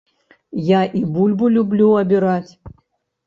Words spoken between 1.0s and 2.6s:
бульбу люблю абіраць.